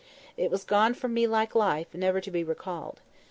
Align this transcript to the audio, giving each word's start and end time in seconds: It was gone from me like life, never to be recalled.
It 0.35 0.49
was 0.49 0.63
gone 0.63 0.95
from 0.95 1.13
me 1.13 1.27
like 1.27 1.53
life, 1.53 1.93
never 1.93 2.19
to 2.21 2.31
be 2.31 2.43
recalled. 2.43 3.01